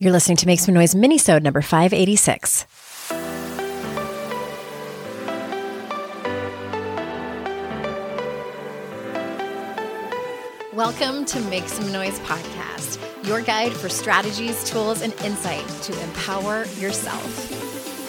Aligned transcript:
You're 0.00 0.12
listening 0.12 0.36
to 0.36 0.46
Make 0.46 0.60
Some 0.60 0.74
Noise 0.74 0.94
Minisode 0.94 1.42
number 1.42 1.60
586. 1.60 2.66
Welcome 10.72 11.24
to 11.24 11.40
Make 11.50 11.68
Some 11.68 11.90
Noise 11.90 12.20
podcast, 12.20 13.26
your 13.26 13.42
guide 13.42 13.72
for 13.72 13.88
strategies, 13.88 14.62
tools, 14.62 15.02
and 15.02 15.12
insight 15.24 15.66
to 15.82 16.00
empower 16.04 16.66
yourself. 16.76 17.67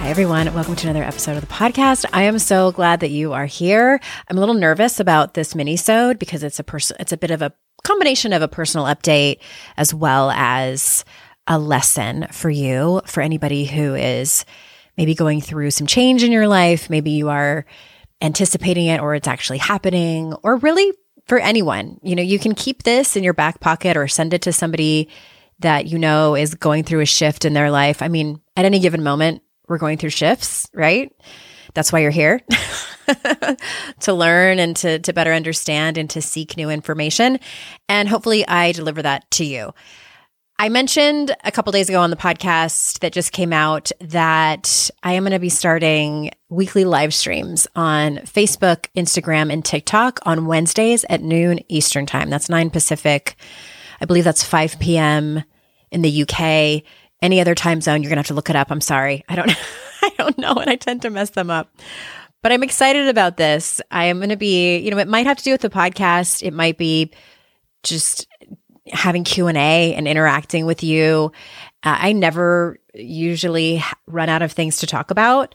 Hi, 0.00 0.08
everyone. 0.08 0.54
Welcome 0.54 0.76
to 0.76 0.88
another 0.88 1.04
episode 1.04 1.36
of 1.36 1.46
the 1.46 1.54
podcast. 1.54 2.06
I 2.14 2.22
am 2.22 2.38
so 2.38 2.72
glad 2.72 3.00
that 3.00 3.10
you 3.10 3.34
are 3.34 3.44
here. 3.44 4.00
I'm 4.28 4.38
a 4.38 4.40
little 4.40 4.54
nervous 4.54 4.98
about 4.98 5.34
this 5.34 5.54
mini-sode 5.54 6.18
because 6.18 6.42
it's 6.42 6.58
a 6.58 6.64
person, 6.64 6.96
it's 6.98 7.12
a 7.12 7.18
bit 7.18 7.30
of 7.30 7.42
a 7.42 7.52
combination 7.84 8.32
of 8.32 8.40
a 8.40 8.48
personal 8.48 8.86
update 8.86 9.42
as 9.76 9.92
well 9.92 10.30
as 10.30 11.04
a 11.46 11.58
lesson 11.58 12.28
for 12.32 12.48
you, 12.48 13.02
for 13.04 13.20
anybody 13.20 13.66
who 13.66 13.94
is 13.94 14.46
maybe 14.96 15.14
going 15.14 15.42
through 15.42 15.70
some 15.70 15.86
change 15.86 16.22
in 16.22 16.32
your 16.32 16.48
life. 16.48 16.88
Maybe 16.88 17.10
you 17.10 17.28
are 17.28 17.66
anticipating 18.22 18.86
it 18.86 19.02
or 19.02 19.14
it's 19.14 19.28
actually 19.28 19.58
happening 19.58 20.32
or 20.42 20.56
really 20.56 20.90
for 21.26 21.38
anyone. 21.38 22.00
You 22.02 22.16
know, 22.16 22.22
you 22.22 22.38
can 22.38 22.54
keep 22.54 22.84
this 22.84 23.16
in 23.16 23.22
your 23.22 23.34
back 23.34 23.60
pocket 23.60 23.98
or 23.98 24.08
send 24.08 24.32
it 24.32 24.40
to 24.42 24.52
somebody 24.54 25.10
that 25.58 25.88
you 25.88 25.98
know 25.98 26.36
is 26.36 26.54
going 26.54 26.84
through 26.84 27.00
a 27.00 27.06
shift 27.06 27.44
in 27.44 27.52
their 27.52 27.70
life. 27.70 28.00
I 28.00 28.08
mean, 28.08 28.40
at 28.56 28.64
any 28.64 28.78
given 28.78 29.02
moment, 29.02 29.42
we're 29.70 29.78
going 29.78 29.96
through 29.96 30.10
shifts, 30.10 30.68
right? 30.74 31.12
That's 31.74 31.92
why 31.92 32.00
you're 32.00 32.10
here 32.10 32.40
to 34.00 34.12
learn 34.12 34.58
and 34.58 34.76
to, 34.76 34.98
to 34.98 35.12
better 35.12 35.32
understand 35.32 35.96
and 35.96 36.10
to 36.10 36.20
seek 36.20 36.56
new 36.56 36.68
information. 36.68 37.38
And 37.88 38.08
hopefully, 38.08 38.46
I 38.46 38.72
deliver 38.72 39.02
that 39.02 39.30
to 39.32 39.44
you. 39.44 39.72
I 40.58 40.68
mentioned 40.68 41.34
a 41.44 41.50
couple 41.50 41.72
days 41.72 41.88
ago 41.88 42.00
on 42.00 42.10
the 42.10 42.16
podcast 42.16 42.98
that 42.98 43.14
just 43.14 43.32
came 43.32 43.52
out 43.52 43.92
that 44.00 44.90
I 45.02 45.14
am 45.14 45.22
going 45.22 45.32
to 45.32 45.38
be 45.38 45.48
starting 45.48 46.32
weekly 46.50 46.84
live 46.84 47.14
streams 47.14 47.66
on 47.74 48.16
Facebook, 48.18 48.86
Instagram, 48.94 49.50
and 49.50 49.64
TikTok 49.64 50.18
on 50.24 50.46
Wednesdays 50.46 51.06
at 51.08 51.22
noon 51.22 51.60
Eastern 51.68 52.04
Time. 52.04 52.28
That's 52.28 52.50
9 52.50 52.68
Pacific. 52.70 53.36
I 54.02 54.04
believe 54.04 54.24
that's 54.24 54.44
5 54.44 54.78
p.m. 54.80 55.44
in 55.90 56.02
the 56.02 56.24
UK 56.24 56.82
any 57.22 57.40
other 57.40 57.54
time 57.54 57.80
zone, 57.80 58.02
you're 58.02 58.10
going 58.10 58.16
to 58.16 58.20
have 58.20 58.28
to 58.28 58.34
look 58.34 58.50
it 58.50 58.56
up. 58.56 58.70
I'm 58.70 58.80
sorry. 58.80 59.24
I 59.28 59.36
don't 59.36 59.50
I 60.02 60.10
don't 60.18 60.38
know 60.38 60.54
and 60.54 60.70
I 60.70 60.76
tend 60.76 61.02
to 61.02 61.10
mess 61.10 61.30
them 61.30 61.50
up. 61.50 61.70
But 62.42 62.52
I'm 62.52 62.62
excited 62.62 63.08
about 63.08 63.36
this. 63.36 63.80
I 63.90 64.06
am 64.06 64.18
going 64.18 64.30
to 64.30 64.36
be, 64.36 64.78
you 64.78 64.90
know, 64.90 64.98
it 64.98 65.08
might 65.08 65.26
have 65.26 65.36
to 65.36 65.44
do 65.44 65.52
with 65.52 65.60
the 65.60 65.68
podcast. 65.68 66.42
It 66.42 66.54
might 66.54 66.78
be 66.78 67.12
just 67.82 68.26
having 68.90 69.24
Q&A 69.24 69.94
and 69.94 70.08
interacting 70.08 70.64
with 70.64 70.82
you. 70.82 71.32
Uh, 71.82 71.96
I 72.00 72.12
never 72.12 72.78
usually 72.94 73.82
run 74.06 74.30
out 74.30 74.42
of 74.42 74.52
things 74.52 74.78
to 74.78 74.86
talk 74.86 75.10
about. 75.10 75.54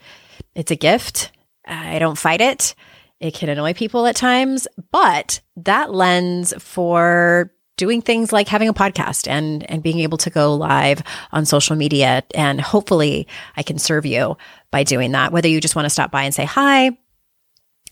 It's 0.53 0.71
a 0.71 0.75
gift. 0.75 1.31
I 1.65 1.97
don't 1.97 2.17
fight 2.17 2.41
it. 2.41 2.75
It 3.19 3.33
can 3.33 3.49
annoy 3.49 3.73
people 3.73 4.05
at 4.05 4.15
times, 4.15 4.67
but 4.91 5.41
that 5.57 5.93
lens 5.93 6.53
for 6.59 7.51
doing 7.77 8.01
things 8.01 8.31
like 8.31 8.47
having 8.47 8.69
a 8.69 8.73
podcast 8.73 9.27
and 9.27 9.69
and 9.69 9.83
being 9.83 9.99
able 9.99 10.17
to 10.19 10.29
go 10.29 10.55
live 10.55 11.01
on 11.31 11.45
social 11.45 11.75
media. 11.75 12.23
And 12.33 12.59
hopefully 12.61 13.27
I 13.55 13.63
can 13.63 13.79
serve 13.79 14.05
you 14.05 14.37
by 14.71 14.83
doing 14.83 15.11
that. 15.11 15.31
Whether 15.31 15.49
you 15.49 15.61
just 15.61 15.75
want 15.75 15.85
to 15.85 15.89
stop 15.89 16.11
by 16.11 16.23
and 16.23 16.33
say 16.33 16.45
hi 16.45 16.97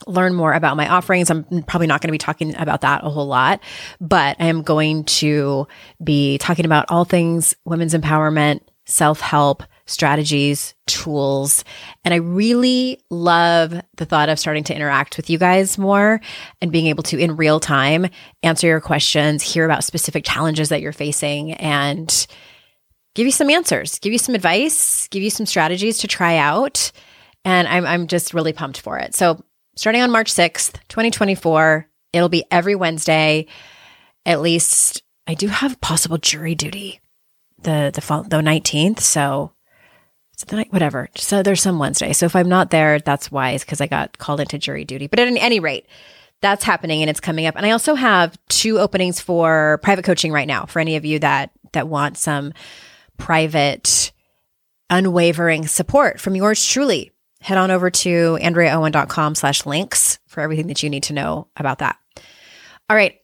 learn 0.07 0.33
more 0.33 0.53
about 0.53 0.75
my 0.75 0.89
offerings 0.89 1.29
I'm 1.29 1.63
probably 1.63 1.87
not 1.87 2.01
going 2.01 2.09
to 2.09 2.13
be 2.13 2.17
talking 2.17 2.55
about 2.57 2.81
that 2.81 3.05
a 3.05 3.09
whole 3.09 3.27
lot 3.27 3.61
but 4.01 4.35
I 4.39 4.47
am 4.47 4.63
going 4.63 5.05
to 5.05 5.67
be 6.03 6.37
talking 6.39 6.65
about 6.65 6.87
all 6.89 7.05
things 7.05 7.55
women's 7.63 7.93
empowerment 7.93 8.61
self-help 8.85 9.63
strategies, 9.85 10.75
tools. 10.87 11.63
And 12.05 12.13
I 12.13 12.17
really 12.17 13.01
love 13.09 13.73
the 13.97 14.05
thought 14.05 14.29
of 14.29 14.39
starting 14.39 14.63
to 14.65 14.75
interact 14.75 15.17
with 15.17 15.29
you 15.29 15.37
guys 15.37 15.77
more 15.77 16.21
and 16.61 16.71
being 16.71 16.87
able 16.87 17.03
to, 17.03 17.17
in 17.17 17.35
real 17.35 17.59
time, 17.59 18.07
answer 18.43 18.67
your 18.67 18.81
questions, 18.81 19.43
hear 19.43 19.65
about 19.65 19.83
specific 19.83 20.23
challenges 20.23 20.69
that 20.69 20.81
you're 20.81 20.93
facing, 20.93 21.53
and 21.53 22.27
give 23.13 23.25
you 23.25 23.31
some 23.31 23.49
answers, 23.49 23.99
give 23.99 24.13
you 24.13 24.19
some 24.19 24.35
advice, 24.35 25.07
give 25.09 25.21
you 25.21 25.29
some 25.29 25.45
strategies 25.45 25.99
to 25.99 26.07
try 26.07 26.37
out. 26.37 26.91
And 27.45 27.67
I'm, 27.67 27.85
I'm 27.85 28.07
just 28.07 28.33
really 28.33 28.53
pumped 28.53 28.79
for 28.79 28.97
it. 28.97 29.15
So, 29.15 29.43
starting 29.75 30.01
on 30.01 30.11
March 30.11 30.31
6th, 30.33 30.73
2024, 30.87 31.89
it'll 32.13 32.29
be 32.29 32.45
every 32.49 32.75
Wednesday. 32.75 33.47
At 34.25 34.39
least 34.39 35.03
I 35.27 35.33
do 35.33 35.47
have 35.47 35.81
possible 35.81 36.17
jury 36.17 36.55
duty 36.55 37.01
the 37.63 37.91
the 37.93 38.01
the 38.29 38.41
19th 38.41 38.99
so 38.99 39.51
so 40.35 40.45
the 40.47 40.55
night, 40.55 40.73
whatever. 40.73 41.09
So 41.15 41.43
there's 41.43 41.61
some 41.61 41.79
Wednesday. 41.79 42.13
So 42.13 42.25
if 42.25 42.35
I'm 42.35 42.49
not 42.49 42.71
there, 42.71 42.99
that's 42.99 43.31
wise 43.31 43.63
because 43.63 43.81
I 43.81 43.87
got 43.87 44.17
called 44.17 44.39
into 44.39 44.57
jury 44.57 44.83
duty. 44.83 45.07
But 45.07 45.19
at 45.19 45.27
any 45.27 45.59
rate, 45.59 45.85
that's 46.41 46.63
happening 46.63 47.01
and 47.01 47.09
it's 47.09 47.19
coming 47.19 47.45
up. 47.45 47.55
And 47.55 47.65
I 47.65 47.71
also 47.71 47.95
have 47.95 48.37
two 48.49 48.79
openings 48.79 49.19
for 49.19 49.79
private 49.83 50.05
coaching 50.05 50.31
right 50.31 50.47
now 50.47 50.65
for 50.65 50.79
any 50.79 50.95
of 50.95 51.05
you 51.05 51.19
that 51.19 51.51
that 51.73 51.87
want 51.87 52.17
some 52.17 52.53
private, 53.17 54.11
unwavering 54.89 55.67
support 55.67 56.19
from 56.19 56.35
yours 56.35 56.65
truly. 56.65 57.11
Head 57.41 57.57
on 57.57 57.71
over 57.71 57.89
to 57.89 58.37
andreaowen.com 58.41 59.35
slash 59.35 59.65
links 59.65 60.19
for 60.27 60.41
everything 60.41 60.67
that 60.67 60.81
you 60.81 60.89
need 60.89 61.03
to 61.03 61.13
know 61.13 61.47
about 61.57 61.79
that. 61.79 61.97
All 62.89 62.95
right. 62.95 63.19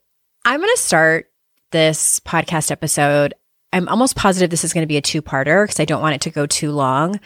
I'm 0.45 0.59
going 0.59 0.75
to 0.75 0.81
start 0.81 1.31
this 1.71 2.19
podcast 2.21 2.71
episode 2.71 3.33
I'm 3.71 3.87
almost 3.87 4.15
positive 4.15 4.49
this 4.49 4.63
is 4.63 4.73
going 4.73 4.83
to 4.83 4.87
be 4.87 4.97
a 4.97 5.01
two 5.01 5.21
parter 5.21 5.63
because 5.63 5.79
I 5.79 5.85
don't 5.85 6.01
want 6.01 6.15
it 6.15 6.21
to 6.21 6.29
go 6.29 6.45
too 6.45 6.71
long. 6.71 7.19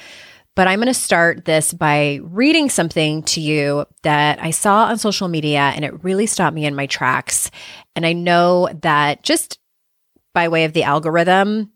But 0.55 0.67
I'm 0.67 0.77
going 0.77 0.87
to 0.87 0.93
start 0.93 1.45
this 1.45 1.73
by 1.73 2.19
reading 2.21 2.69
something 2.69 3.23
to 3.23 3.41
you 3.41 3.85
that 4.03 4.39
I 4.39 4.51
saw 4.51 4.85
on 4.85 4.99
social 4.99 5.27
media 5.27 5.71
and 5.75 5.83
it 5.83 6.03
really 6.03 6.27
stopped 6.27 6.53
me 6.53 6.65
in 6.65 6.75
my 6.75 6.85
tracks. 6.85 7.49
And 7.95 8.05
I 8.05 8.13
know 8.13 8.69
that 8.81 9.23
just 9.23 9.57
by 10.33 10.49
way 10.49 10.65
of 10.65 10.73
the 10.73 10.83
algorithm, 10.83 11.71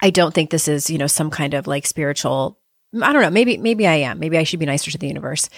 I 0.00 0.10
don't 0.10 0.34
think 0.34 0.50
this 0.50 0.66
is, 0.66 0.90
you 0.90 0.98
know, 0.98 1.06
some 1.06 1.30
kind 1.30 1.54
of 1.54 1.68
like 1.68 1.86
spiritual 1.86 2.58
I 3.02 3.12
don't 3.12 3.22
know. 3.22 3.30
Maybe 3.30 3.56
maybe 3.58 3.86
I 3.86 3.94
am. 3.94 4.18
Maybe 4.18 4.38
I 4.38 4.44
should 4.44 4.60
be 4.60 4.66
nicer 4.66 4.90
to 4.90 4.98
the 4.98 5.08
universe 5.08 5.48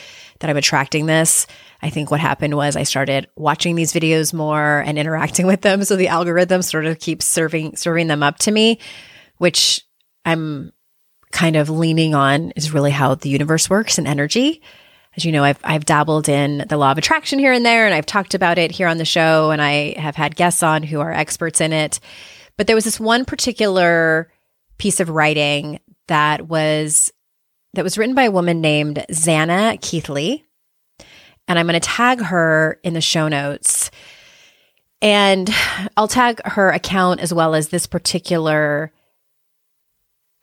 that 0.41 0.51
I'm 0.51 0.57
attracting 0.57 1.07
this. 1.07 1.47
I 1.83 1.91
think 1.91 2.11
what 2.11 2.21
happened 2.21 2.57
was 2.57 2.77
I 2.77 2.83
started 2.83 3.29
watching 3.37 3.75
these 3.75 3.93
videos 3.93 4.33
more 4.33 4.81
and 4.87 4.99
interacting 4.99 5.47
with 5.49 5.63
them, 5.63 5.85
so 5.85 5.97
the 5.97 6.09
algorithm 6.09 6.63
sort 6.63 6.87
of 6.87 6.99
keeps 6.99 7.27
serving 7.27 7.77
serving 7.77 8.09
them 8.09 8.23
up 8.23 8.39
to 8.39 8.51
me, 8.51 8.79
which 9.39 9.85
I'm 10.25 10.73
kind 11.33 11.57
of 11.57 11.71
leaning 11.71 12.15
on 12.15 12.51
is 12.53 12.75
really 12.75 12.91
how 12.91 13.15
the 13.15 13.29
universe 13.29 13.71
works 13.71 13.99
and 13.99 14.07
energy. 14.07 14.63
As 15.17 15.25
you 15.25 15.33
know, 15.33 15.45
I've 15.45 15.61
I've 15.65 15.85
dabbled 15.85 16.29
in 16.29 16.65
the 16.69 16.77
law 16.77 16.93
of 16.93 16.99
attraction 16.99 17.39
here 17.39 17.53
and 17.53 17.67
there, 17.67 17.87
and 17.87 17.95
I've 17.95 18.07
talked 18.07 18.35
about 18.35 18.59
it 18.59 18.71
here 18.71 18.89
on 18.89 18.99
the 18.99 19.05
show, 19.05 19.51
and 19.51 19.61
I 19.61 19.99
have 19.99 20.17
had 20.17 20.37
guests 20.37 20.63
on 20.63 20.83
who 20.83 21.01
are 21.01 21.13
experts 21.13 21.61
in 21.61 21.73
it. 21.73 22.01
But 22.57 22.67
there 22.67 22.77
was 22.77 22.85
this 22.85 23.01
one 23.01 23.25
particular 23.25 24.31
piece 24.79 25.01
of 25.01 25.09
writing 25.09 25.81
that 26.09 26.49
was 26.49 27.13
that 27.75 27.85
was 27.85 27.97
written 27.97 28.15
by 28.15 28.25
a 28.25 28.31
woman 28.31 28.61
named 28.61 29.05
Zanna 29.11 29.81
Keithley. 29.81 30.45
And 31.49 31.59
I'm 31.59 31.67
going 31.67 31.81
to 31.81 31.89
tag 31.89 32.21
her 32.21 32.79
in 32.83 32.95
the 32.95 33.01
show 33.01 33.29
notes. 33.29 33.91
And 35.03 35.51
I'll 35.97 36.09
tag 36.09 36.41
her 36.45 36.71
account 36.71 37.21
as 37.21 37.33
well 37.33 37.55
as 37.55 37.69
this 37.69 37.87
particular 37.87 38.93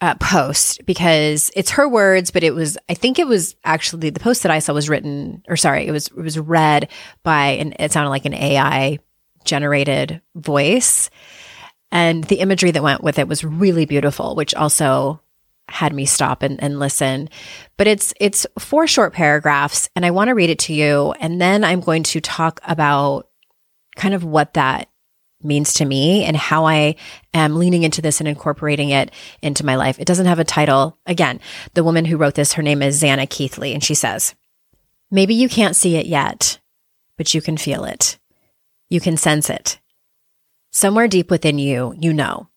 uh, 0.02 0.16
post 0.16 0.86
because 0.86 1.52
it's 1.56 1.72
her 1.72 1.88
words, 1.88 2.32
but 2.32 2.44
it 2.44 2.54
was, 2.54 2.78
I 2.90 2.94
think 2.94 3.20
it 3.20 3.28
was 3.28 3.56
actually 3.64 4.10
the 4.10 4.20
post 4.20 4.44
that 4.44 4.52
I 4.52 4.60
saw 4.60 4.74
was 4.74 4.90
written, 4.90 5.44
or 5.48 5.58
sorry, 5.58 5.88
it 5.88 5.92
was, 5.92 6.08
it 6.08 6.18
was 6.18 6.38
read 6.38 6.90
by, 7.24 7.50
and 7.50 7.76
it 7.80 7.92
sounded 7.92 8.10
like 8.10 8.26
an 8.26 8.34
AI 8.34 9.00
generated 9.44 10.22
voice. 10.36 11.10
And 11.92 12.24
the 12.26 12.40
imagery 12.40 12.72
that 12.72 12.84
went 12.84 13.02
with 13.02 13.18
it 13.18 13.28
was 13.28 13.44
really 13.44 13.86
beautiful, 13.86 14.36
which 14.36 14.54
also 14.54 15.22
had 15.70 15.94
me 15.94 16.06
stop 16.06 16.44
and, 16.44 16.62
and 16.62 16.80
listen. 16.80 17.30
But 17.78 17.88
it's 17.88 18.14
it's 18.20 18.46
four 18.58 18.88
short 18.88 19.14
paragraphs, 19.14 19.90
and 19.96 20.06
I 20.06 20.12
want 20.12 20.30
to 20.30 20.36
read 20.36 20.50
it 20.50 20.60
to 20.60 20.74
you. 20.74 21.14
And 21.20 21.42
then 21.42 21.64
I'm 21.64 21.82
going 21.82 22.04
to 22.04 22.22
talk 22.22 22.60
about 22.68 23.28
kind 23.96 24.14
of 24.14 24.24
what 24.24 24.54
that 24.54 24.90
means 25.44 25.76
to 25.76 25.86
me 25.86 26.24
and 26.24 26.36
how 26.36 26.66
I 26.66 26.96
am 27.34 27.58
leaning 27.58 27.84
into 27.84 28.02
this 28.02 28.20
and 28.20 28.28
incorporating 28.28 28.90
it 28.90 29.12
into 29.42 29.66
my 29.66 29.76
life. 29.76 30.00
It 30.00 30.06
doesn't 30.06 30.26
have 30.26 30.40
a 30.40 30.44
title. 30.44 30.98
Again, 31.06 31.40
the 31.74 31.84
woman 31.84 32.06
who 32.06 32.18
wrote 32.18 32.36
this, 32.36 32.54
her 32.54 32.64
name 32.64 32.82
is 32.82 33.02
Zanna 33.02 33.30
Keithley, 33.30 33.74
and 33.74 33.84
she 33.84 33.94
says, 33.94 34.36
Maybe 35.10 35.36
you 35.36 35.48
can't 35.48 35.76
see 35.76 35.96
it 35.96 36.06
yet, 36.06 36.60
but 37.18 37.34
you 37.34 37.42
can 37.42 37.56
feel 37.58 37.86
it. 37.86 38.18
You 38.90 39.00
can 39.00 39.16
sense 39.16 39.50
it. 39.50 39.80
Somewhere 40.72 41.08
deep 41.08 41.32
within 41.32 41.60
you, 41.60 41.94
you 41.98 42.14
know. 42.14 42.50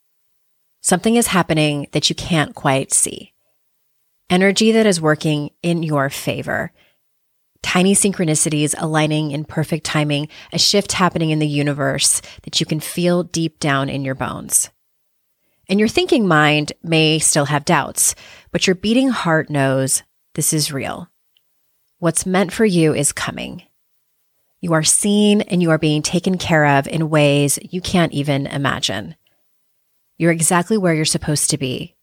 Something 0.80 1.16
is 1.16 1.28
happening 1.28 1.88
that 1.92 2.08
you 2.08 2.16
can't 2.16 2.54
quite 2.54 2.92
see. 2.92 3.32
Energy 4.30 4.72
that 4.72 4.86
is 4.86 5.00
working 5.00 5.50
in 5.62 5.82
your 5.82 6.08
favor. 6.08 6.72
Tiny 7.62 7.94
synchronicities 7.94 8.74
aligning 8.78 9.32
in 9.32 9.44
perfect 9.44 9.84
timing, 9.84 10.28
a 10.52 10.58
shift 10.58 10.92
happening 10.92 11.30
in 11.30 11.38
the 11.38 11.46
universe 11.46 12.22
that 12.42 12.60
you 12.60 12.66
can 12.66 12.80
feel 12.80 13.22
deep 13.22 13.58
down 13.58 13.90
in 13.90 14.04
your 14.04 14.14
bones. 14.14 14.70
And 15.68 15.78
your 15.78 15.88
thinking 15.88 16.26
mind 16.26 16.72
may 16.82 17.18
still 17.18 17.44
have 17.44 17.64
doubts, 17.64 18.14
but 18.50 18.66
your 18.66 18.74
beating 18.74 19.10
heart 19.10 19.50
knows 19.50 20.02
this 20.34 20.52
is 20.52 20.72
real. 20.72 21.08
What's 21.98 22.24
meant 22.24 22.52
for 22.52 22.64
you 22.64 22.94
is 22.94 23.12
coming. 23.12 23.64
You 24.60 24.72
are 24.72 24.82
seen 24.82 25.42
and 25.42 25.60
you 25.60 25.70
are 25.70 25.78
being 25.78 26.02
taken 26.02 26.38
care 26.38 26.64
of 26.78 26.88
in 26.88 27.10
ways 27.10 27.58
you 27.62 27.80
can't 27.80 28.12
even 28.12 28.46
imagine. 28.46 29.16
You're 30.20 30.32
exactly 30.32 30.76
where 30.76 30.92
you're 30.92 31.06
supposed 31.06 31.48
to 31.48 31.56
be. 31.56 31.96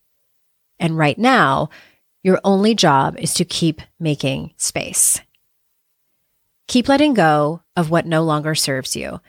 And 0.79 0.97
right 0.97 1.19
now, 1.19 1.69
your 2.23 2.41
only 2.43 2.73
job 2.73 3.15
is 3.19 3.35
to 3.35 3.45
keep 3.45 3.79
making 3.99 4.55
space. 4.57 5.21
Keep 6.67 6.89
letting 6.89 7.13
go 7.13 7.61
of 7.75 7.91
what 7.91 8.07
no 8.07 8.23
longer 8.23 8.55
serves 8.55 8.95
you 8.95 9.21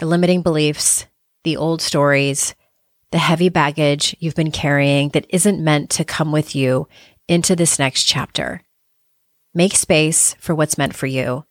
the 0.00 0.04
limiting 0.04 0.42
beliefs, 0.42 1.06
the 1.44 1.56
old 1.56 1.80
stories, 1.80 2.54
the 3.10 3.16
heavy 3.16 3.48
baggage 3.48 4.14
you've 4.18 4.34
been 4.34 4.50
carrying 4.50 5.08
that 5.10 5.26
isn't 5.30 5.64
meant 5.64 5.88
to 5.88 6.04
come 6.04 6.30
with 6.30 6.54
you 6.54 6.88
into 7.26 7.56
this 7.56 7.78
next 7.78 8.04
chapter. 8.04 8.60
Make 9.54 9.74
space 9.74 10.34
for 10.34 10.54
what's 10.54 10.76
meant 10.76 10.94
for 10.94 11.06
you. 11.06 11.46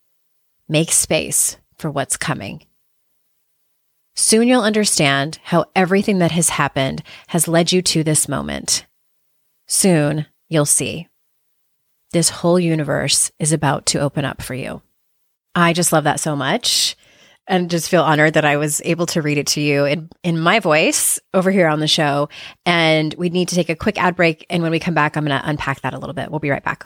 Make 0.67 0.91
space 0.91 1.57
for 1.77 1.89
what's 1.89 2.15
coming. 2.15 2.63
Soon 4.15 4.47
you'll 4.47 4.61
understand 4.61 5.39
how 5.43 5.65
everything 5.75 6.19
that 6.19 6.31
has 6.31 6.49
happened 6.49 7.03
has 7.27 7.47
led 7.47 7.71
you 7.71 7.81
to 7.81 8.03
this 8.03 8.27
moment. 8.27 8.85
Soon 9.67 10.25
you'll 10.49 10.65
see. 10.65 11.07
This 12.11 12.29
whole 12.29 12.59
universe 12.59 13.31
is 13.39 13.53
about 13.53 13.85
to 13.87 13.99
open 13.99 14.25
up 14.25 14.41
for 14.41 14.55
you. 14.55 14.81
I 15.55 15.73
just 15.73 15.93
love 15.93 16.05
that 16.05 16.19
so 16.19 16.35
much 16.35 16.95
and 17.49 17.69
just 17.69 17.89
feel 17.89 18.03
honored 18.03 18.35
that 18.35 18.45
I 18.45 18.57
was 18.57 18.81
able 18.85 19.07
to 19.07 19.21
read 19.21 19.37
it 19.37 19.47
to 19.47 19.61
you 19.61 19.85
in, 19.85 20.09
in 20.23 20.39
my 20.39 20.59
voice 20.59 21.19
over 21.33 21.51
here 21.51 21.67
on 21.67 21.79
the 21.79 21.87
show. 21.87 22.29
And 22.65 23.13
we 23.15 23.29
need 23.29 23.49
to 23.49 23.55
take 23.55 23.69
a 23.69 23.75
quick 23.75 23.97
ad 23.97 24.15
break. 24.15 24.45
And 24.49 24.63
when 24.63 24.71
we 24.71 24.79
come 24.79 24.93
back, 24.93 25.17
I'm 25.17 25.25
going 25.25 25.39
to 25.39 25.49
unpack 25.49 25.81
that 25.81 25.93
a 25.93 25.97
little 25.97 26.13
bit. 26.13 26.29
We'll 26.29 26.39
be 26.39 26.51
right 26.51 26.63
back. 26.63 26.85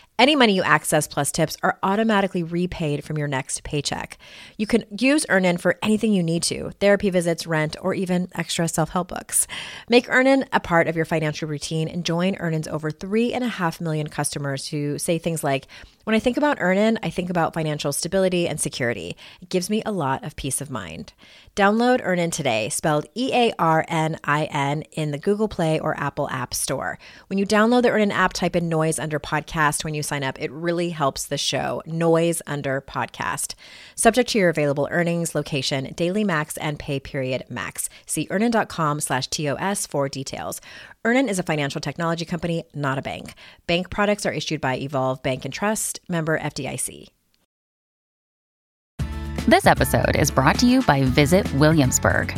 Any 0.21 0.35
money 0.35 0.53
you 0.53 0.61
access 0.61 1.07
plus 1.07 1.31
tips 1.31 1.57
are 1.63 1.79
automatically 1.81 2.43
repaid 2.43 3.03
from 3.03 3.17
your 3.17 3.27
next 3.27 3.63
paycheck. 3.63 4.19
You 4.55 4.67
can 4.67 4.83
use 4.95 5.25
Earnin 5.29 5.57
for 5.57 5.79
anything 5.81 6.13
you 6.13 6.21
need 6.21 6.43
to 6.43 6.69
therapy 6.79 7.09
visits, 7.09 7.47
rent, 7.47 7.75
or 7.81 7.95
even 7.95 8.29
extra 8.35 8.67
self 8.67 8.91
help 8.91 9.07
books. 9.07 9.47
Make 9.89 10.07
Earnin 10.09 10.45
a 10.53 10.59
part 10.59 10.87
of 10.87 10.95
your 10.95 11.05
financial 11.05 11.49
routine 11.49 11.87
and 11.87 12.05
join 12.05 12.35
Earnin's 12.35 12.67
over 12.67 12.91
3.5 12.91 13.81
million 13.81 14.09
customers 14.09 14.67
who 14.67 14.99
say 14.99 15.17
things 15.17 15.43
like, 15.43 15.65
when 16.03 16.15
I 16.15 16.19
think 16.19 16.37
about 16.37 16.57
Earnin, 16.59 16.99
I 17.03 17.09
think 17.09 17.29
about 17.29 17.53
financial 17.53 17.93
stability 17.93 18.47
and 18.47 18.59
security. 18.59 19.15
It 19.41 19.49
gives 19.49 19.69
me 19.69 19.83
a 19.85 19.91
lot 19.91 20.23
of 20.23 20.35
peace 20.35 20.59
of 20.59 20.71
mind. 20.71 21.13
Download 21.55 21.99
Earnin 22.01 22.31
today, 22.31 22.69
spelled 22.69 23.05
E 23.13 23.31
A 23.33 23.53
R 23.59 23.85
N 23.87 24.17
I 24.23 24.45
N, 24.45 24.83
in 24.93 25.11
the 25.11 25.19
Google 25.19 25.47
Play 25.47 25.79
or 25.79 25.99
Apple 25.99 26.29
App 26.29 26.53
Store. 26.53 26.97
When 27.27 27.37
you 27.37 27.45
download 27.45 27.83
the 27.83 27.89
Earnin 27.89 28.11
app, 28.11 28.33
type 28.33 28.55
in 28.55 28.69
noise 28.69 28.97
under 28.97 29.19
podcast 29.19 29.83
when 29.83 29.93
you 29.93 30.01
sign 30.11 30.23
up. 30.23 30.41
It 30.41 30.51
really 30.51 30.89
helps 30.89 31.25
the 31.25 31.37
show. 31.37 31.81
Noise 31.85 32.41
under 32.45 32.81
podcast. 32.81 33.55
Subject 33.95 34.29
to 34.31 34.39
your 34.39 34.49
available 34.49 34.89
earnings, 34.91 35.33
location, 35.33 35.93
daily 35.95 36.25
max, 36.25 36.57
and 36.57 36.77
pay 36.77 36.99
period 36.99 37.45
max. 37.49 37.89
See 38.05 38.27
earnin.com 38.29 38.99
slash 38.99 39.27
TOS 39.27 39.87
for 39.87 40.09
details. 40.09 40.59
Earnin 41.05 41.29
is 41.29 41.39
a 41.39 41.43
financial 41.43 41.81
technology 41.81 42.25
company, 42.25 42.63
not 42.73 42.97
a 42.97 43.01
bank. 43.01 43.33
Bank 43.67 43.89
products 43.89 44.25
are 44.25 44.33
issued 44.33 44.59
by 44.59 44.75
Evolve 44.77 45.23
Bank 45.23 45.45
and 45.45 45.53
Trust, 45.53 45.99
member 46.09 46.37
FDIC. 46.37 47.07
This 49.47 49.65
episode 49.65 50.15
is 50.15 50.29
brought 50.29 50.59
to 50.59 50.67
you 50.67 50.83
by 50.83 51.03
Visit 51.03 51.51
Williamsburg. 51.53 52.37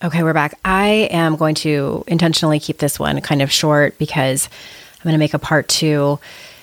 Okay, 0.00 0.22
we're 0.22 0.32
back. 0.32 0.56
I 0.64 1.08
am 1.10 1.34
going 1.34 1.56
to 1.56 2.04
intentionally 2.06 2.60
keep 2.60 2.78
this 2.78 3.00
one 3.00 3.20
kind 3.20 3.42
of 3.42 3.50
short 3.50 3.98
because 3.98 4.48
I'm 4.94 5.02
going 5.02 5.14
to 5.14 5.18
make 5.18 5.34
a 5.34 5.40
part 5.40 5.66
two 5.66 6.20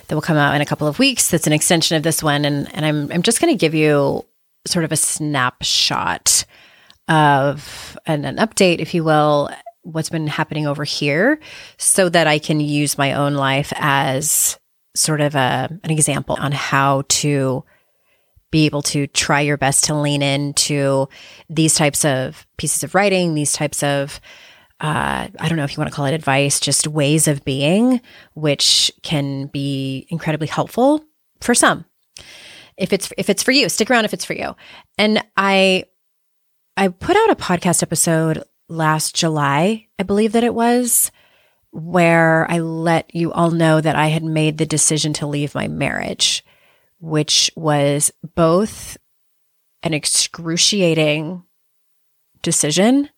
that 0.08 0.15
will 0.15 0.22
come 0.22 0.38
out 0.38 0.56
in 0.56 0.62
a 0.62 0.65
couple 0.65 0.88
of 0.88 1.00
weeks. 1.00 1.30
That's 1.30 1.46
an 1.46 1.51
extension 1.51 1.98
of 1.98 2.04
this 2.04 2.24
one, 2.24 2.46
and 2.46 2.74
and 2.74 2.86
I'm 2.86 3.12
I'm 3.12 3.24
just 3.24 3.42
going 3.42 3.54
to 3.54 3.60
give 3.60 3.74
you 3.74 4.24
sort 4.65 4.86
of 4.86 4.94
a 4.94 4.96
snapshot 4.96 6.46
of 7.10 7.98
an, 8.06 8.24
an 8.24 8.38
update, 8.38 8.80
if 8.80 8.94
you 8.94 9.04
will, 9.04 9.50
what's 9.82 10.10
been 10.10 10.27
happening 10.27 10.65
over 10.65 10.86
here 10.86 11.38
so 11.77 12.08
that 12.08 12.27
I 12.27 12.39
can 12.39 12.62
use 12.62 12.98
my 12.98 13.12
own 13.13 13.34
life 13.34 13.74
as 13.75 14.58
sort 14.96 15.20
of 15.20 15.36
a, 15.36 15.77
an 15.84 15.92
example 15.92 16.38
on 16.39 16.54
how 16.54 17.04
to 17.10 17.65
be 18.56 18.66
able 18.66 18.82
to 18.82 19.06
try 19.08 19.42
your 19.42 19.58
best 19.58 19.84
to 19.84 19.94
lean 19.94 20.22
into 20.22 21.10
these 21.50 21.76
types 21.76 22.06
of 22.06 22.48
pieces 22.56 22.86
of 22.86 22.96
writing, 22.96 23.34
these 23.34 23.52
types 23.52 23.84
of 23.84 24.22
uh, 24.80 25.28
I 25.38 25.50
don't 25.50 25.58
know 25.58 25.66
if 25.66 25.74
you 25.74 25.82
want 25.82 25.90
to 25.90 25.96
call 25.96 26.06
it 26.06 26.14
advice, 26.14 26.62
just 26.62 26.88
ways 26.88 27.28
of 27.28 27.44
being, 27.44 28.00
which 28.34 28.90
can 29.04 29.48
be 29.48 30.08
incredibly 30.10 30.48
helpful 30.48 31.04
for 31.42 31.54
some. 31.54 31.84
If 32.78 32.94
it's 32.94 33.12
if 33.18 33.30
it's 33.30 33.44
for 33.44 33.52
you, 33.52 33.68
stick 33.68 33.92
around 33.92 34.06
if 34.06 34.14
it's 34.14 34.24
for 34.24 34.34
you. 34.34 34.56
And 34.98 35.22
I 35.36 35.84
I 36.78 36.88
put 36.88 37.18
out 37.18 37.32
a 37.32 37.36
podcast 37.36 37.84
episode 37.84 38.42
last 38.70 39.16
July, 39.16 39.88
I 40.00 40.04
believe 40.04 40.32
that 40.32 40.46
it 40.46 40.54
was, 40.54 41.12
where 41.72 42.50
I 42.50 42.60
let 42.60 43.14
you 43.14 43.34
all 43.34 43.52
know 43.52 43.82
that 43.82 43.98
I 43.98 44.08
had 44.08 44.24
made 44.24 44.60
the 44.60 44.66
decision 44.66 45.12
to 45.16 45.28
leave 45.28 45.54
my 45.54 45.68
marriage, 45.68 46.46
which 47.00 47.52
was 47.56 48.12
both 48.36 48.98
an 49.84 49.94
excruciating 49.94 51.44
decision 52.42 53.10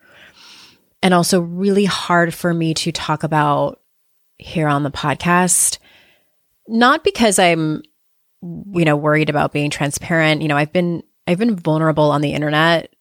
and 1.01 1.13
also 1.13 1.39
really 1.39 1.85
hard 1.85 2.33
for 2.33 2.53
me 2.53 2.73
to 2.73 2.91
talk 2.91 3.23
about 3.23 3.81
here 4.37 4.67
on 4.67 4.83
the 4.83 4.91
podcast. 4.91 5.77
Not 6.67 7.03
because 7.03 7.39
I'm, 7.39 7.83
you 8.41 8.85
know, 8.85 8.95
worried 8.95 9.29
about 9.29 9.53
being 9.53 9.69
transparent. 9.69 10.41
You 10.41 10.47
know, 10.47 10.57
I've 10.57 10.73
been, 10.73 11.03
I've 11.25 11.37
been 11.37 11.55
vulnerable 11.55 12.11
on 12.11 12.21
the 12.21 12.33
internet 12.33 12.93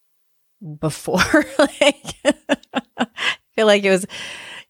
before. 0.80 1.18
like, 1.58 2.14
I 2.98 3.06
feel 3.54 3.66
like 3.66 3.84
it 3.84 3.90
was, 3.90 4.06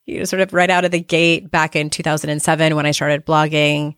you 0.06 0.18
know, 0.18 0.24
sort 0.24 0.40
of 0.40 0.52
right 0.52 0.70
out 0.70 0.84
of 0.84 0.90
the 0.90 1.00
gate 1.00 1.50
back 1.50 1.76
in 1.76 1.90
2007 1.90 2.76
when 2.76 2.86
I 2.86 2.92
started 2.92 3.26
blogging 3.26 3.94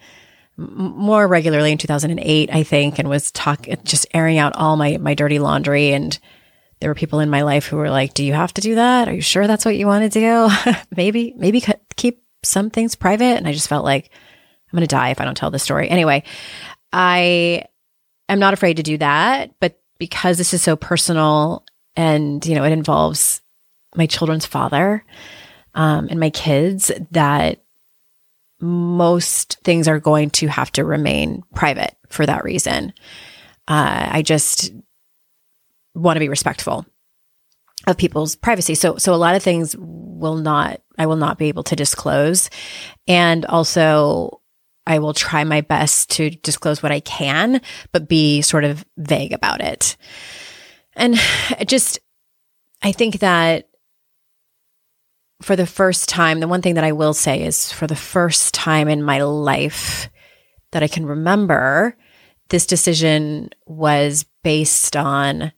more 0.58 1.26
regularly 1.26 1.72
in 1.72 1.78
2008, 1.78 2.50
I 2.52 2.62
think, 2.64 2.98
and 2.98 3.08
was 3.08 3.30
talking, 3.30 3.76
just 3.84 4.06
airing 4.12 4.38
out 4.38 4.56
all 4.56 4.76
my, 4.76 4.98
my 4.98 5.14
dirty 5.14 5.38
laundry 5.38 5.92
and, 5.92 6.18
there 6.80 6.90
were 6.90 6.94
people 6.94 7.20
in 7.20 7.30
my 7.30 7.42
life 7.42 7.66
who 7.66 7.76
were 7.76 7.90
like, 7.90 8.14
"Do 8.14 8.24
you 8.24 8.32
have 8.34 8.54
to 8.54 8.60
do 8.60 8.76
that? 8.76 9.08
Are 9.08 9.14
you 9.14 9.20
sure 9.20 9.46
that's 9.46 9.64
what 9.64 9.76
you 9.76 9.86
want 9.86 10.10
to 10.12 10.20
do? 10.20 10.72
maybe, 10.96 11.34
maybe 11.36 11.62
keep 11.96 12.22
some 12.44 12.70
things 12.70 12.94
private." 12.94 13.36
And 13.36 13.48
I 13.48 13.52
just 13.52 13.68
felt 13.68 13.84
like 13.84 14.10
I'm 14.72 14.76
going 14.76 14.86
to 14.86 14.94
die 14.94 15.10
if 15.10 15.20
I 15.20 15.24
don't 15.24 15.36
tell 15.36 15.50
this 15.50 15.62
story. 15.62 15.88
Anyway, 15.88 16.22
I 16.92 17.64
am 18.28 18.38
not 18.38 18.54
afraid 18.54 18.76
to 18.76 18.82
do 18.82 18.98
that, 18.98 19.50
but 19.60 19.80
because 19.98 20.38
this 20.38 20.54
is 20.54 20.62
so 20.62 20.76
personal 20.76 21.64
and 21.96 22.44
you 22.46 22.54
know 22.54 22.64
it 22.64 22.72
involves 22.72 23.42
my 23.96 24.06
children's 24.06 24.46
father 24.46 25.04
um, 25.74 26.08
and 26.10 26.20
my 26.20 26.30
kids, 26.30 26.92
that 27.10 27.62
most 28.60 29.58
things 29.62 29.86
are 29.88 30.00
going 30.00 30.30
to 30.30 30.48
have 30.48 30.72
to 30.72 30.84
remain 30.84 31.42
private 31.54 31.94
for 32.08 32.26
that 32.26 32.44
reason. 32.44 32.92
Uh, 33.66 34.08
I 34.10 34.22
just 34.22 34.72
want 35.94 36.16
to 36.16 36.20
be 36.20 36.28
respectful 36.28 36.86
of 37.86 37.96
people's 37.96 38.36
privacy. 38.36 38.74
So 38.74 38.96
so 38.96 39.14
a 39.14 39.16
lot 39.16 39.34
of 39.34 39.42
things 39.42 39.76
will 39.78 40.36
not 40.36 40.80
I 40.98 41.06
will 41.06 41.16
not 41.16 41.38
be 41.38 41.46
able 41.46 41.64
to 41.64 41.76
disclose 41.76 42.50
and 43.06 43.44
also 43.46 44.40
I 44.86 44.98
will 44.98 45.14
try 45.14 45.44
my 45.44 45.60
best 45.60 46.10
to 46.12 46.30
disclose 46.30 46.82
what 46.82 46.92
I 46.92 47.00
can 47.00 47.60
but 47.92 48.08
be 48.08 48.42
sort 48.42 48.64
of 48.64 48.84
vague 48.96 49.32
about 49.32 49.60
it. 49.60 49.96
And 50.94 51.16
just 51.66 52.00
I 52.82 52.92
think 52.92 53.20
that 53.20 53.67
for 55.42 55.56
the 55.56 55.66
first 55.66 56.08
time, 56.08 56.40
the 56.40 56.48
one 56.48 56.62
thing 56.62 56.74
that 56.74 56.84
I 56.84 56.92
will 56.92 57.14
say 57.14 57.42
is 57.42 57.72
for 57.72 57.86
the 57.86 57.96
first 57.96 58.54
time 58.54 58.88
in 58.88 59.02
my 59.02 59.22
life 59.22 60.08
that 60.72 60.82
I 60.82 60.88
can 60.88 61.06
remember, 61.06 61.96
this 62.48 62.66
decision 62.66 63.50
was 63.66 64.24
based 64.42 64.96
on 64.96 65.52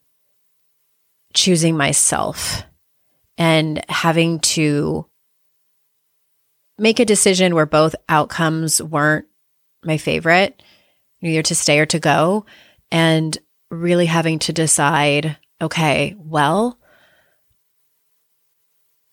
choosing 1.35 1.77
myself 1.77 2.65
and 3.39 3.83
having 3.89 4.41
to 4.41 5.07
make 6.79 6.99
a 6.99 7.05
decision 7.05 7.55
where 7.55 7.67
both 7.67 7.95
outcomes 8.09 8.83
weren't 8.83 9.27
my 9.85 9.97
favorite, 9.97 10.63
either 11.23 11.43
to 11.43 11.55
stay 11.55 11.79
or 11.79 11.87
to 11.87 11.99
go, 11.99 12.45
and 12.91 13.39
really 13.71 14.07
having 14.07 14.39
to 14.41 14.53
decide 14.53 15.37
okay, 15.63 16.17
well, 16.19 16.80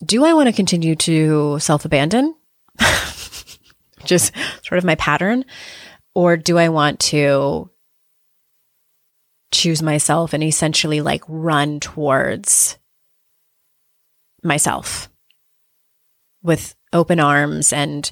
do 0.06 0.25
I 0.25 0.34
want 0.34 0.48
to 0.48 0.54
continue 0.54 0.96
to 0.96 1.60
self 1.60 1.86
abandon? 1.86 2.36
Just 4.06 4.32
sort 4.63 4.77
of 4.77 4.84
my 4.84 4.96
pattern. 4.96 5.46
Or 6.13 6.38
do 6.38 6.58
I 6.58 6.70
want 6.70 7.00
to 7.01 7.70
choose 9.51 9.82
myself 9.82 10.34
and 10.34 10.44
essentially 10.44 11.01
like 11.01 11.24
run 11.27 11.80
towards 11.80 12.77
myself 14.44 15.10
with 16.44 16.75
open 16.94 17.20
arms 17.20 17.74
and 17.74 18.12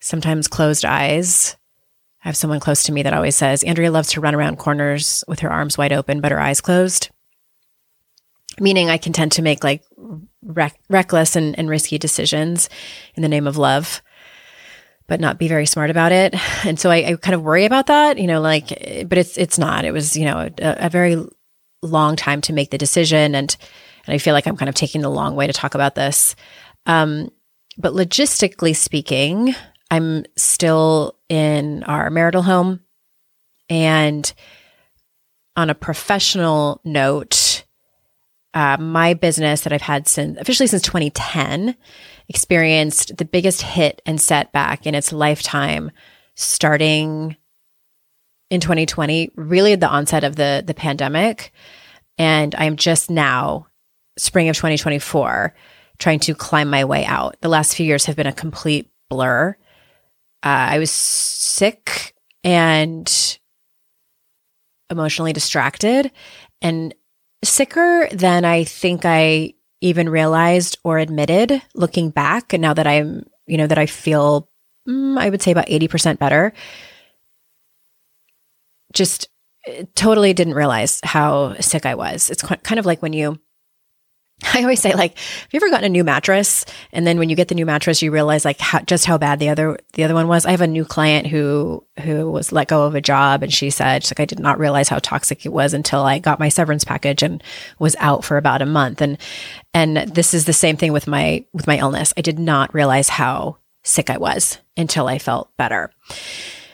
sometimes 0.00 0.48
closed 0.48 0.84
eyes. 0.84 1.56
I 2.24 2.28
have 2.28 2.36
someone 2.36 2.60
close 2.60 2.84
to 2.84 2.92
me 2.92 3.02
that 3.02 3.14
always 3.14 3.36
says, 3.36 3.62
Andrea 3.62 3.90
loves 3.90 4.12
to 4.12 4.20
run 4.20 4.34
around 4.34 4.58
corners 4.58 5.24
with 5.28 5.40
her 5.40 5.50
arms 5.50 5.78
wide 5.78 5.92
open, 5.92 6.20
but 6.20 6.32
her 6.32 6.40
eyes 6.40 6.60
closed. 6.60 7.10
Meaning, 8.60 8.90
I 8.90 8.98
can 8.98 9.12
tend 9.12 9.32
to 9.32 9.42
make 9.42 9.62
like 9.64 9.84
rec- 10.42 10.78
reckless 10.88 11.36
and, 11.36 11.58
and 11.58 11.68
risky 11.68 11.98
decisions 11.98 12.68
in 13.14 13.22
the 13.22 13.28
name 13.28 13.46
of 13.46 13.56
love 13.56 14.02
but 15.08 15.20
not 15.20 15.38
be 15.38 15.48
very 15.48 15.66
smart 15.66 15.90
about 15.90 16.12
it. 16.12 16.34
And 16.66 16.78
so 16.78 16.90
I, 16.90 16.96
I, 16.96 17.16
kind 17.16 17.34
of 17.34 17.42
worry 17.42 17.64
about 17.64 17.86
that, 17.86 18.18
you 18.18 18.26
know, 18.26 18.40
like, 18.40 18.68
but 19.08 19.16
it's, 19.16 19.38
it's 19.38 19.58
not, 19.58 19.84
it 19.84 19.92
was, 19.92 20.16
you 20.16 20.26
know, 20.26 20.50
a, 20.58 20.86
a, 20.86 20.90
very 20.90 21.16
long 21.82 22.14
time 22.14 22.42
to 22.42 22.52
make 22.52 22.70
the 22.70 22.78
decision. 22.78 23.34
And, 23.34 23.56
and 24.06 24.14
I 24.14 24.18
feel 24.18 24.34
like 24.34 24.46
I'm 24.46 24.56
kind 24.56 24.68
of 24.68 24.74
taking 24.74 25.00
the 25.00 25.08
long 25.08 25.34
way 25.34 25.46
to 25.46 25.52
talk 25.52 25.74
about 25.74 25.94
this. 25.94 26.36
Um, 26.84 27.30
but 27.78 27.94
logistically 27.94 28.76
speaking, 28.76 29.54
I'm 29.90 30.26
still 30.36 31.16
in 31.28 31.84
our 31.84 32.10
marital 32.10 32.42
home. 32.42 32.80
And 33.70 34.30
on 35.56 35.70
a 35.70 35.74
professional 35.74 36.80
note, 36.84 37.47
uh, 38.58 38.76
my 38.80 39.14
business 39.14 39.60
that 39.60 39.72
I've 39.72 39.80
had 39.80 40.08
since 40.08 40.36
officially 40.36 40.66
since 40.66 40.82
2010 40.82 41.76
experienced 42.28 43.16
the 43.16 43.24
biggest 43.24 43.62
hit 43.62 44.02
and 44.04 44.20
setback 44.20 44.84
in 44.84 44.96
its 44.96 45.12
lifetime 45.12 45.92
starting 46.34 47.36
in 48.50 48.60
2020, 48.60 49.30
really 49.36 49.74
at 49.74 49.80
the 49.80 49.88
onset 49.88 50.24
of 50.24 50.34
the 50.34 50.64
the 50.66 50.74
pandemic. 50.74 51.52
And 52.18 52.52
I'm 52.56 52.74
just 52.74 53.10
now, 53.10 53.68
spring 54.16 54.48
of 54.48 54.56
2024, 54.56 55.54
trying 56.00 56.18
to 56.18 56.34
climb 56.34 56.68
my 56.68 56.84
way 56.84 57.04
out. 57.04 57.36
The 57.40 57.48
last 57.48 57.76
few 57.76 57.86
years 57.86 58.06
have 58.06 58.16
been 58.16 58.26
a 58.26 58.32
complete 58.32 58.90
blur. 59.08 59.56
Uh, 60.42 60.66
I 60.72 60.80
was 60.80 60.90
sick 60.90 62.12
and 62.42 63.38
emotionally 64.90 65.32
distracted 65.32 66.10
and 66.60 66.92
sicker 67.44 68.08
than 68.12 68.44
I 68.44 68.64
think 68.64 69.02
I 69.04 69.54
even 69.80 70.08
realized 70.08 70.78
or 70.84 70.98
admitted 70.98 71.62
looking 71.74 72.10
back. 72.10 72.52
And 72.52 72.62
now 72.62 72.74
that 72.74 72.86
I'm, 72.86 73.26
you 73.46 73.56
know, 73.56 73.66
that 73.66 73.78
I 73.78 73.86
feel, 73.86 74.48
mm, 74.88 75.18
I 75.18 75.30
would 75.30 75.42
say 75.42 75.52
about 75.52 75.68
80% 75.68 76.18
better, 76.18 76.52
just 78.92 79.28
eh, 79.66 79.84
totally 79.94 80.32
didn't 80.32 80.54
realize 80.54 81.00
how 81.04 81.54
sick 81.60 81.86
I 81.86 81.94
was. 81.94 82.30
It's 82.30 82.42
kind 82.42 82.78
of 82.78 82.86
like 82.86 83.02
when 83.02 83.12
you, 83.12 83.38
I 84.54 84.62
always 84.62 84.80
say, 84.80 84.94
like, 84.94 85.18
have 85.18 85.48
you 85.50 85.58
ever 85.58 85.70
gotten 85.70 85.86
a 85.86 85.88
new 85.88 86.04
mattress? 86.04 86.64
And 86.92 87.06
then 87.06 87.18
when 87.18 87.28
you 87.28 87.34
get 87.34 87.48
the 87.48 87.54
new 87.54 87.66
mattress, 87.66 88.02
you 88.02 88.12
realize 88.12 88.44
like 88.44 88.60
how, 88.60 88.80
just 88.80 89.04
how 89.04 89.18
bad 89.18 89.40
the 89.40 89.48
other 89.48 89.78
the 89.94 90.04
other 90.04 90.14
one 90.14 90.28
was. 90.28 90.46
I 90.46 90.52
have 90.52 90.60
a 90.60 90.66
new 90.66 90.84
client 90.84 91.26
who 91.26 91.84
who 92.02 92.30
was 92.30 92.52
let 92.52 92.68
go 92.68 92.84
of 92.84 92.94
a 92.94 93.00
job, 93.00 93.42
and 93.42 93.52
she 93.52 93.70
said, 93.70 94.04
she's 94.04 94.12
like, 94.12 94.20
I 94.20 94.24
did 94.26 94.38
not 94.38 94.58
realize 94.58 94.88
how 94.88 94.98
toxic 95.00 95.44
it 95.44 95.52
was 95.52 95.74
until 95.74 96.02
I 96.02 96.20
got 96.20 96.38
my 96.38 96.48
severance 96.48 96.84
package 96.84 97.22
and 97.22 97.42
was 97.78 97.96
out 97.98 98.24
for 98.24 98.36
about 98.36 98.62
a 98.62 98.66
month. 98.66 99.00
And 99.00 99.18
and 99.74 99.96
this 99.96 100.34
is 100.34 100.44
the 100.44 100.52
same 100.52 100.76
thing 100.76 100.92
with 100.92 101.08
my 101.08 101.44
with 101.52 101.66
my 101.66 101.78
illness. 101.78 102.14
I 102.16 102.20
did 102.20 102.38
not 102.38 102.72
realize 102.72 103.08
how 103.08 103.58
sick 103.82 104.10
I 104.10 104.18
was 104.18 104.58
until 104.76 105.08
I 105.08 105.18
felt 105.18 105.50
better. 105.56 105.90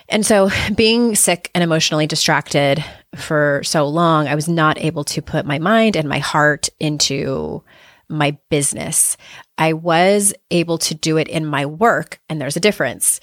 And 0.09 0.25
so, 0.25 0.51
being 0.75 1.15
sick 1.15 1.51
and 1.55 1.65
emotionally 1.65 2.07
distracted 2.07 2.85
for 3.17 3.63
so 3.65 3.87
long, 3.87 4.29
I 4.29 4.35
was 4.35 4.49
not 4.49 4.79
able 4.79 5.05
to 5.05 5.23
put 5.23 5.47
my 5.47 5.59
mind 5.59 5.97
and 5.97 6.09
my 6.09 6.19
heart 6.19 6.69
into 6.79 7.63
my 8.09 8.37
business. 8.51 9.17
I 9.57 9.73
was 9.73 10.35
able 10.51 10.79
to 10.79 10.95
do 10.95 11.17
it 11.17 11.29
in 11.29 11.47
my 11.47 11.67
work, 11.67 12.21
and 12.29 12.41
there's 12.41 12.57
a 12.57 12.61
difference. 12.61 13.21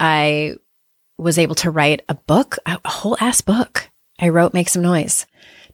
I 0.00 0.56
was 1.18 1.38
able 1.38 1.54
to 1.56 1.70
write 1.70 2.02
a 2.08 2.14
book, 2.14 2.56
a 2.66 2.80
whole 2.84 3.16
ass 3.20 3.40
book. 3.40 3.90
I 4.20 4.30
wrote 4.30 4.54
Make 4.54 4.68
Some 4.68 4.82
Noise 4.82 5.26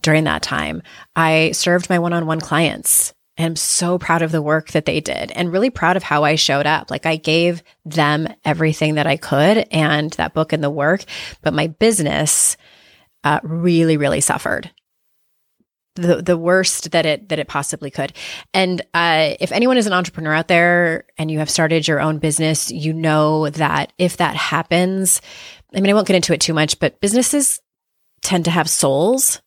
during 0.03 0.25
that 0.25 0.43
time. 0.43 0.83
I 1.17 1.53
served 1.53 1.89
my 1.89 1.99
one 1.99 2.13
on 2.13 2.27
one 2.27 2.41
clients 2.41 3.15
And 3.41 3.47
I'm 3.47 3.57
so 3.57 3.99
proud 3.99 4.21
of 4.21 4.33
the 4.33 4.43
work 4.43 4.73
that 4.73 4.85
they 4.85 5.01
did 5.01 5.33
and 5.33 5.51
really 5.51 5.71
proud 5.71 5.97
of 5.97 6.03
how 6.03 6.25
I 6.25 6.35
showed 6.35 6.67
up. 6.67 6.91
Like 6.91 7.07
I 7.07 7.17
gave 7.17 7.63
them 7.87 8.29
everything 8.45 8.97
that 8.97 9.07
I 9.07 9.17
could 9.17 9.67
and 9.71 10.11
that 10.13 10.35
book 10.35 10.53
and 10.53 10.63
the 10.63 10.69
work, 10.69 11.05
but 11.41 11.55
my 11.55 11.69
business, 11.69 12.59
uh, 13.25 13.41
really, 13.43 13.97
really 13.97 14.21
suffered. 14.21 14.71
The, 15.97 16.23
the 16.23 16.39
worst 16.39 16.93
that 16.93 17.05
it 17.05 17.29
that 17.31 17.41
it 17.41 17.49
possibly 17.49 17.91
could. 17.91 18.13
And 18.55 18.81
uh, 18.95 19.35
if 19.41 19.51
anyone 19.51 19.77
is 19.77 19.87
an 19.87 19.93
entrepreneur 19.93 20.33
out 20.33 20.49
there 20.49 21.05
and 21.19 21.31
you 21.31 21.41
have 21.41 21.51
started 21.51 21.87
your 21.87 22.01
own 22.01 22.19
business 22.19 22.71
you 22.71 22.93
know 22.93 23.51
that 23.51 23.93
if 23.99 24.17
that 24.19 24.37
happens 24.37 25.21
i 25.75 25.81
mean 25.81 25.91
i 25.91 25.95
won't 25.95 26.07
get 26.07 26.15
into 26.17 26.33
it 26.33 26.41
too 26.41 26.55
much 26.55 26.79
but 26.79 27.01
businesses 27.01 27.61
tend 28.23 28.45
to 28.45 28.53
have 28.53 28.71
souls. 28.71 29.43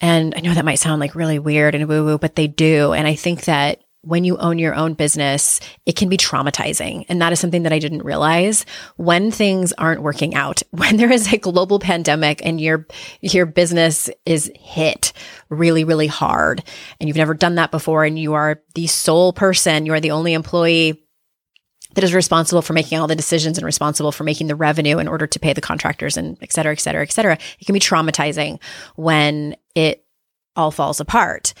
And 0.00 0.34
i 0.34 0.40
know 0.40 0.54
that 0.54 0.64
might 0.64 0.76
sound 0.76 1.00
like 1.00 1.14
really 1.14 1.38
weird 1.38 1.74
and 1.74 1.86
woo 1.86 2.02
woo 2.02 2.18
but 2.18 2.34
they 2.34 2.46
do. 2.46 2.94
And 2.94 3.06
i 3.06 3.14
think 3.14 3.44
that 3.44 3.84
when 4.02 4.24
you 4.24 4.36
own 4.36 4.58
your 4.58 4.74
own 4.74 4.94
business, 4.94 5.60
it 5.84 5.96
can 5.96 6.08
be 6.08 6.16
traumatizing. 6.16 7.04
And 7.08 7.20
that 7.20 7.32
is 7.32 7.40
something 7.40 7.64
that 7.64 7.72
I 7.72 7.78
didn't 7.78 8.04
realize 8.04 8.64
when 8.96 9.30
things 9.30 9.72
aren't 9.72 10.02
working 10.02 10.34
out, 10.34 10.62
when 10.70 10.96
there 10.96 11.12
is 11.12 11.32
a 11.32 11.38
global 11.38 11.78
pandemic 11.78 12.44
and 12.44 12.60
your, 12.60 12.86
your 13.20 13.46
business 13.46 14.08
is 14.24 14.50
hit 14.54 15.12
really, 15.48 15.84
really 15.84 16.06
hard 16.06 16.62
and 17.00 17.08
you've 17.08 17.16
never 17.16 17.34
done 17.34 17.56
that 17.56 17.70
before 17.70 18.04
and 18.04 18.18
you 18.18 18.34
are 18.34 18.62
the 18.74 18.86
sole 18.86 19.32
person, 19.32 19.86
you 19.86 19.92
are 19.92 20.00
the 20.00 20.12
only 20.12 20.32
employee 20.32 21.04
that 21.94 22.04
is 22.04 22.14
responsible 22.14 22.62
for 22.62 22.74
making 22.74 22.98
all 22.98 23.08
the 23.08 23.16
decisions 23.16 23.58
and 23.58 23.64
responsible 23.64 24.12
for 24.12 24.22
making 24.22 24.46
the 24.46 24.54
revenue 24.54 24.98
in 24.98 25.08
order 25.08 25.26
to 25.26 25.40
pay 25.40 25.52
the 25.52 25.60
contractors 25.60 26.16
and 26.16 26.38
et 26.42 26.52
cetera, 26.52 26.72
et 26.72 26.80
cetera, 26.80 27.02
et 27.02 27.10
cetera. 27.10 27.38
It 27.58 27.64
can 27.64 27.72
be 27.72 27.80
traumatizing 27.80 28.60
when 28.94 29.56
it 29.74 30.04
all 30.54 30.70
falls 30.70 31.00
apart. 31.00 31.54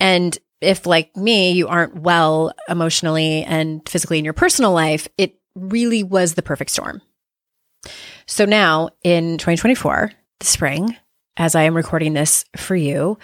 And 0.00 0.38
if 0.60 0.86
like 0.86 1.16
me, 1.16 1.52
you 1.52 1.68
aren't 1.68 1.96
well 1.96 2.52
emotionally 2.68 3.44
and 3.44 3.86
physically 3.88 4.18
in 4.18 4.24
your 4.24 4.34
personal 4.34 4.72
life, 4.72 5.08
it 5.18 5.38
really 5.54 6.02
was 6.02 6.34
the 6.34 6.42
perfect 6.42 6.70
storm. 6.70 7.00
So 8.26 8.44
now 8.44 8.90
in 9.02 9.38
2024, 9.38 10.12
the 10.40 10.46
spring, 10.46 10.96
as 11.36 11.54
I 11.54 11.62
am 11.62 11.74
recording 11.74 12.14
this 12.14 12.44
for 12.56 12.76
you, 12.76 13.18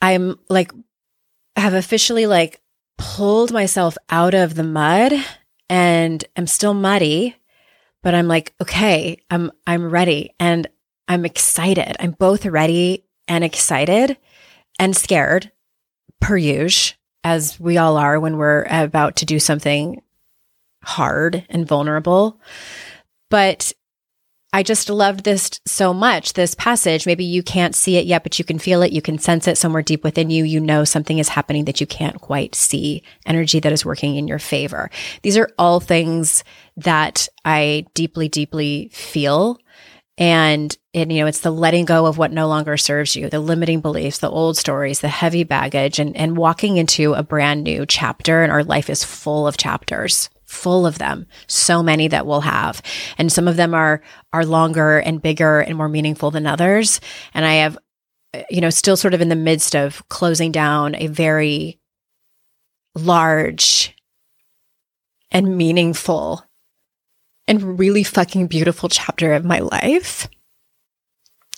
I'm 0.00 0.38
like, 0.48 0.72
have 1.56 1.74
officially 1.74 2.26
like 2.26 2.60
pulled 2.98 3.52
myself 3.52 3.96
out 4.10 4.34
of 4.34 4.54
the 4.54 4.62
mud 4.62 5.12
and 5.68 6.24
I'm 6.36 6.46
still 6.46 6.74
muddy, 6.74 7.36
but 8.02 8.14
I'm 8.14 8.28
like, 8.28 8.54
okay, 8.60 9.18
I'm, 9.30 9.50
I'm 9.66 9.90
ready 9.90 10.34
and 10.38 10.66
I'm 11.08 11.24
excited. 11.24 11.96
I'm 11.98 12.12
both 12.12 12.46
ready 12.46 13.04
and 13.28 13.44
excited 13.44 14.16
and 14.78 14.96
scared 14.96 15.51
per 16.22 16.36
usual, 16.36 16.96
as 17.24 17.60
we 17.60 17.76
all 17.76 17.96
are 17.98 18.18
when 18.18 18.36
we're 18.36 18.66
about 18.68 19.16
to 19.16 19.26
do 19.26 19.38
something 19.38 20.02
hard 20.82 21.44
and 21.48 21.68
vulnerable. 21.68 22.40
But 23.30 23.72
I 24.54 24.62
just 24.62 24.90
loved 24.90 25.24
this 25.24 25.50
so 25.64 25.94
much, 25.94 26.34
this 26.34 26.54
passage. 26.54 27.06
Maybe 27.06 27.24
you 27.24 27.42
can't 27.42 27.74
see 27.74 27.96
it 27.96 28.04
yet, 28.04 28.22
but 28.22 28.38
you 28.38 28.44
can 28.44 28.58
feel 28.58 28.82
it. 28.82 28.92
You 28.92 29.00
can 29.00 29.18
sense 29.18 29.48
it 29.48 29.56
somewhere 29.56 29.82
deep 29.82 30.04
within 30.04 30.28
you. 30.28 30.44
You 30.44 30.60
know 30.60 30.84
something 30.84 31.18
is 31.18 31.30
happening 31.30 31.64
that 31.64 31.80
you 31.80 31.86
can't 31.86 32.20
quite 32.20 32.54
see, 32.54 33.02
energy 33.24 33.60
that 33.60 33.72
is 33.72 33.86
working 33.86 34.16
in 34.16 34.28
your 34.28 34.38
favor. 34.38 34.90
These 35.22 35.38
are 35.38 35.48
all 35.58 35.80
things 35.80 36.44
that 36.76 37.28
I 37.46 37.86
deeply, 37.94 38.28
deeply 38.28 38.90
feel. 38.92 39.58
And 40.18 40.76
and 40.94 41.10
you 41.10 41.20
know 41.20 41.26
it's 41.26 41.40
the 41.40 41.50
letting 41.50 41.86
go 41.86 42.06
of 42.06 42.18
what 42.18 42.32
no 42.32 42.46
longer 42.46 42.76
serves 42.76 43.16
you 43.16 43.30
the 43.30 43.40
limiting 43.40 43.80
beliefs 43.80 44.18
the 44.18 44.28
old 44.28 44.58
stories 44.58 45.00
the 45.00 45.08
heavy 45.08 45.42
baggage 45.42 45.98
and 45.98 46.14
and 46.14 46.36
walking 46.36 46.76
into 46.76 47.14
a 47.14 47.22
brand 47.22 47.64
new 47.64 47.86
chapter 47.86 48.42
and 48.42 48.52
our 48.52 48.62
life 48.62 48.90
is 48.90 49.02
full 49.02 49.46
of 49.46 49.56
chapters 49.56 50.28
full 50.52 50.86
of 50.86 50.98
them 50.98 51.26
so 51.46 51.82
many 51.82 52.08
that 52.08 52.26
we'll 52.26 52.42
have. 52.42 52.82
And 53.18 53.32
some 53.32 53.48
of 53.48 53.56
them 53.56 53.74
are 53.74 54.02
are 54.32 54.44
longer 54.44 54.98
and 54.98 55.22
bigger 55.22 55.60
and 55.60 55.76
more 55.76 55.88
meaningful 55.88 56.30
than 56.30 56.46
others. 56.46 57.00
And 57.34 57.44
i 57.44 57.54
have 57.54 57.78
you 58.50 58.60
know 58.60 58.70
still 58.70 58.96
sort 58.96 59.14
of 59.14 59.20
in 59.20 59.28
the 59.28 59.36
midst 59.36 59.74
of 59.74 60.06
closing 60.08 60.52
down 60.52 60.94
a 60.94 61.06
very 61.06 61.80
large 62.94 63.96
and 65.30 65.56
meaningful 65.56 66.44
and 67.52 67.78
really 67.78 68.02
fucking 68.02 68.46
beautiful 68.46 68.88
chapter 68.88 69.34
of 69.34 69.44
my 69.44 69.58
life 69.58 70.26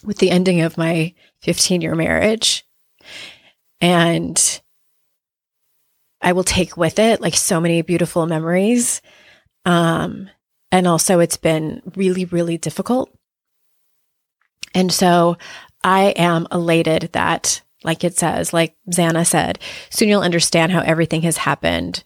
with 0.02 0.18
the 0.18 0.28
ending 0.28 0.61
of 0.61 0.76
my 0.76 1.14
15 1.42 1.83
year 1.83 1.94
marriage. 1.94 2.66
And 3.80 4.61
I 6.20 6.33
will 6.33 6.42
take 6.42 6.76
with 6.76 6.98
it 6.98 7.20
like 7.20 7.37
so 7.37 7.61
many 7.61 7.83
beautiful 7.83 8.26
memories. 8.26 9.02
Um, 9.64 10.30
and 10.72 10.88
also, 10.88 11.20
it's 11.20 11.37
been 11.37 11.80
really, 11.94 12.24
really 12.24 12.59
difficult. 12.59 13.16
And 14.74 14.90
so 14.90 15.37
I 15.85 16.07
am 16.16 16.48
elated 16.50 17.11
that, 17.12 17.62
like 17.85 18.02
it 18.02 18.18
says, 18.18 18.52
like 18.52 18.74
Zanna 18.90 19.24
said, 19.24 19.61
soon 19.90 20.09
you'll 20.09 20.22
understand 20.22 20.72
how 20.72 20.80
everything 20.80 21.22
has 21.22 21.37
happened 21.37 22.02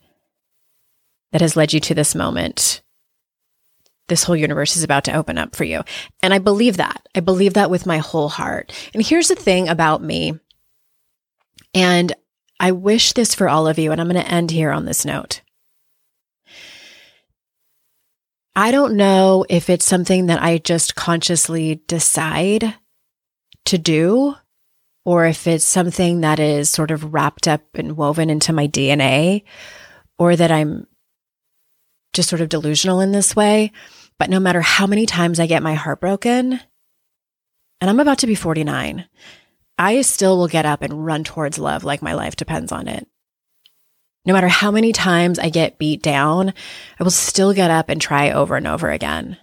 that 1.33 1.40
has 1.40 1.57
led 1.57 1.72
you 1.72 1.81
to 1.81 1.94
this 1.94 2.14
moment 2.14 2.83
this 4.09 4.25
whole 4.25 4.37
universe 4.37 4.77
is 4.77 4.83
about 4.83 5.05
to 5.05 5.12
open 5.12 5.38
up 5.38 5.55
for 5.55 5.64
you. 5.64 5.83
And 6.23 6.35
I 6.35 6.38
believe 6.38 6.79
that. 6.79 7.07
I 7.14 7.21
believe 7.21 7.55
that 7.55 7.71
with 7.71 7.87
my 7.87 7.99
whole 7.99 8.29
heart. 8.29 8.73
And 8.94 9.05
here's 9.05 9.29
the 9.29 9.35
thing 9.35 9.68
about 9.68 10.03
me. 10.03 10.38
And 11.75 12.12
I 12.59 12.73
wish 12.73 13.12
this 13.12 13.35
for 13.35 13.49
all 13.49 13.68
of 13.68 13.79
you. 13.79 13.92
And 13.92 14.01
I'm 14.01 14.09
going 14.09 14.23
to 14.23 14.31
end 14.31 14.51
here 14.51 14.71
on 14.71 14.85
this 14.85 15.05
note. 15.05 15.42
I 18.57 18.73
don't 18.73 18.97
know 18.97 19.44
if 19.49 19.71
it's 19.71 19.85
something 19.85 20.27
that 20.27 20.42
I 20.42 20.59
just 20.59 20.97
consciously 20.97 21.77
decide 21.87 22.75
to 23.66 23.79
do 23.79 24.35
or 25.05 25.27
if 25.27 25.47
it's 25.47 25.64
something 25.64 26.23
that 26.23 26.40
is 26.40 26.68
sort 26.68 26.90
of 26.90 27.14
wrapped 27.14 27.47
up 27.47 27.62
and 27.75 27.97
woven 27.97 28.31
into 28.31 28.53
my 28.53 28.66
DNA 28.66 29.44
or 30.18 30.35
that 30.35 30.51
I'm 30.51 30.88
just 32.12 32.29
sort 32.29 32.40
of 32.40 32.49
delusional 32.49 33.01
in 33.01 33.12
this 33.12 33.37
way. 33.37 33.71
But 34.18 34.31
no 34.31 34.40
matter 34.40 34.61
how 34.61 34.87
many 34.87 35.07
times 35.07 35.38
I 35.38 35.46
get 35.46 35.62
my 35.62 35.74
heart 35.74 36.00
broken, 36.00 36.61
and 37.81 37.90
I'm 37.90 38.00
about 38.00 38.18
to 38.18 38.26
be 38.26 38.35
49, 38.35 39.07
I 39.78 40.02
still 40.02 40.37
will 40.37 40.48
get 40.48 40.66
up 40.66 40.83
and 40.83 41.07
run 41.07 41.22
towards 41.22 41.59
love 41.59 41.85
like 41.85 42.02
my 42.02 42.14
life 42.14 42.35
depends 42.35 42.72
on 42.72 42.88
it. 42.88 43.07
No 44.24 44.35
matter 44.35 44.48
how 44.48 44.70
many 44.70 44.92
times 44.92 45.38
I 45.38 45.48
get 45.48 45.78
beat 45.78 46.02
down, 46.02 46.52
I 46.98 47.04
will 47.04 47.11
still 47.11 47.54
get 47.54 47.70
up 47.70 47.88
and 47.88 48.00
try 48.00 48.33
over 48.33 48.57
and 48.57 48.66
over 48.66 48.90
again. 48.90 49.38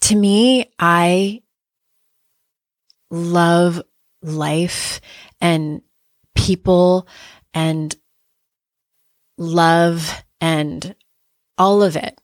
To 0.00 0.16
me, 0.16 0.72
I 0.78 1.42
love 3.10 3.82
life 4.22 5.00
and 5.40 5.82
people 6.34 7.06
and 7.52 7.94
love 9.36 10.24
and 10.40 10.96
all 11.58 11.82
of 11.82 11.96
it 11.96 12.18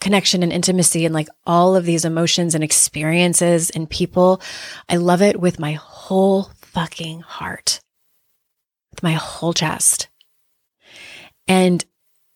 connection 0.00 0.42
and 0.42 0.52
intimacy 0.52 1.04
and 1.04 1.14
like 1.14 1.28
all 1.46 1.76
of 1.76 1.84
these 1.84 2.04
emotions 2.04 2.54
and 2.54 2.62
experiences 2.62 3.70
and 3.70 3.88
people. 3.88 4.40
I 4.88 4.96
love 4.96 5.22
it 5.22 5.40
with 5.40 5.58
my 5.58 5.72
whole 5.72 6.50
fucking 6.60 7.20
heart, 7.20 7.80
with 8.90 9.02
my 9.02 9.12
whole 9.12 9.52
chest. 9.52 10.08
And 11.48 11.84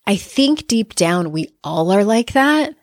I 0.06 0.16
think 0.16 0.66
deep 0.66 0.94
down 0.94 1.32
we 1.32 1.48
all 1.62 1.92
are 1.92 2.04
like 2.04 2.32
that. 2.32 2.74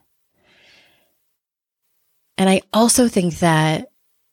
And 2.37 2.49
I 2.49 2.61
also 2.71 3.07
think 3.07 3.39
that 3.39 3.89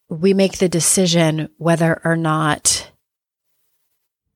we 0.08 0.34
make 0.34 0.58
the 0.58 0.68
decision 0.68 1.48
whether 1.56 2.00
or 2.04 2.16
not 2.16 2.90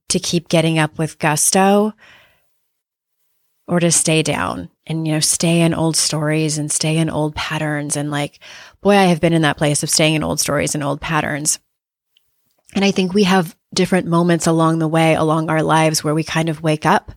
to 0.08 0.18
keep 0.18 0.48
getting 0.48 0.78
up 0.78 0.98
with 0.98 1.18
gusto 1.18 1.92
or 3.66 3.78
to 3.78 3.92
stay 3.92 4.22
down 4.22 4.70
and, 4.88 5.07
you 5.07 5.12
know, 5.12 5.20
stay 5.20 5.61
in 5.61 5.74
old 5.74 5.96
stories 5.96 6.57
and 6.57 6.72
stay 6.72 6.96
in 6.96 7.11
old 7.11 7.35
patterns. 7.35 7.94
And 7.94 8.11
like, 8.11 8.40
boy, 8.81 8.96
I 8.96 9.05
have 9.05 9.20
been 9.20 9.35
in 9.35 9.42
that 9.42 9.59
place 9.59 9.83
of 9.83 9.90
staying 9.90 10.14
in 10.14 10.24
old 10.24 10.40
stories 10.40 10.74
and 10.74 10.83
old 10.83 11.01
patterns. 11.01 11.59
And 12.74 12.85
I 12.85 12.90
think 12.90 13.12
we 13.12 13.24
have 13.24 13.55
different 13.74 14.07
moments 14.07 14.46
along 14.46 14.79
the 14.79 14.88
way, 14.88 15.14
along 15.14 15.51
our 15.51 15.62
lives 15.62 16.03
where 16.03 16.14
we 16.14 16.24
kind 16.24 16.48
of 16.48 16.62
wake 16.62 16.87
up. 16.87 17.12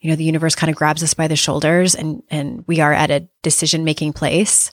You 0.00 0.10
know, 0.10 0.16
the 0.16 0.24
universe 0.24 0.56
kind 0.56 0.70
of 0.70 0.76
grabs 0.76 1.02
us 1.02 1.14
by 1.14 1.28
the 1.28 1.36
shoulders 1.36 1.94
and, 1.94 2.22
and 2.28 2.64
we 2.66 2.80
are 2.80 2.92
at 2.92 3.10
a 3.10 3.28
decision 3.42 3.84
making 3.84 4.12
place 4.12 4.72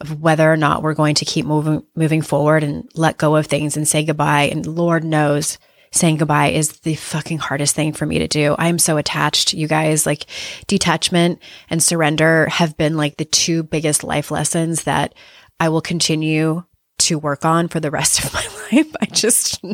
of 0.00 0.20
whether 0.20 0.50
or 0.50 0.56
not 0.56 0.82
we're 0.82 0.94
going 0.94 1.14
to 1.16 1.24
keep 1.24 1.46
moving, 1.46 1.84
moving 1.96 2.22
forward 2.22 2.62
and 2.62 2.88
let 2.94 3.18
go 3.18 3.34
of 3.34 3.46
things 3.46 3.76
and 3.76 3.88
say 3.88 4.04
goodbye. 4.04 4.44
And 4.44 4.66
Lord 4.66 5.04
knows 5.04 5.58
saying 5.90 6.16
goodbye 6.16 6.48
is 6.48 6.80
the 6.80 6.94
fucking 6.94 7.38
hardest 7.38 7.74
thing 7.74 7.92
for 7.92 8.06
me 8.06 8.18
to 8.18 8.28
do. 8.28 8.54
I 8.58 8.68
am 8.68 8.78
so 8.78 8.96
attached, 8.96 9.54
you 9.54 9.68
guys. 9.68 10.06
Like 10.06 10.26
detachment 10.66 11.40
and 11.70 11.82
surrender 11.82 12.46
have 12.48 12.76
been 12.76 12.96
like 12.96 13.16
the 13.16 13.24
two 13.24 13.62
biggest 13.62 14.04
life 14.04 14.30
lessons 14.30 14.84
that 14.84 15.14
I 15.60 15.68
will 15.68 15.80
continue 15.80 16.64
to 16.98 17.18
work 17.18 17.44
on 17.44 17.68
for 17.68 17.80
the 17.80 17.90
rest 17.90 18.24
of 18.24 18.34
my 18.34 18.46
life. 18.72 18.94
I 19.00 19.06
just, 19.06 19.64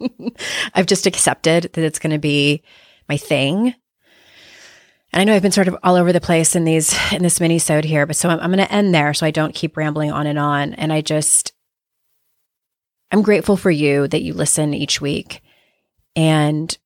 I've 0.74 0.86
just 0.86 1.06
accepted 1.06 1.64
that 1.72 1.78
it's 1.84 1.98
going 1.98 2.12
to 2.12 2.18
be 2.18 2.62
my 3.08 3.16
thing. 3.16 3.74
And 5.10 5.22
I 5.22 5.24
know 5.24 5.34
I've 5.34 5.42
been 5.42 5.52
sort 5.52 5.68
of 5.68 5.76
all 5.82 5.96
over 5.96 6.12
the 6.12 6.20
place 6.20 6.54
in 6.54 6.64
these 6.64 6.94
in 7.12 7.22
this 7.22 7.40
mini 7.40 7.58
sode 7.58 7.86
here, 7.86 8.04
but 8.04 8.14
so 8.14 8.28
I'm, 8.28 8.38
I'm 8.40 8.52
going 8.52 8.64
to 8.64 8.72
end 8.72 8.94
there 8.94 9.14
so 9.14 9.24
I 9.24 9.30
don't 9.30 9.54
keep 9.54 9.76
rambling 9.76 10.12
on 10.12 10.26
and 10.26 10.38
on. 10.38 10.74
And 10.74 10.92
I 10.92 11.00
just 11.00 11.54
I'm 13.10 13.22
grateful 13.22 13.56
for 13.56 13.70
you 13.70 14.06
that 14.08 14.22
you 14.22 14.34
listen 14.34 14.74
each 14.74 15.00
week 15.00 15.40
and 16.16 16.76